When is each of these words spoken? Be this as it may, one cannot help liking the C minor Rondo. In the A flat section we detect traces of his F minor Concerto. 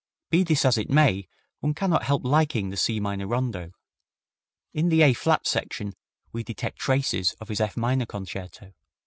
Be 0.31 0.41
this 0.41 0.65
as 0.65 0.79
it 0.79 0.89
may, 0.89 1.27
one 1.59 1.75
cannot 1.75 2.01
help 2.01 2.25
liking 2.25 2.71
the 2.71 2.75
C 2.75 2.99
minor 2.99 3.27
Rondo. 3.27 3.69
In 4.73 4.89
the 4.89 5.03
A 5.03 5.13
flat 5.13 5.45
section 5.45 5.93
we 6.31 6.41
detect 6.43 6.79
traces 6.79 7.33
of 7.33 7.49
his 7.49 7.61
F 7.61 7.77
minor 7.77 8.07
Concerto. 8.07 8.73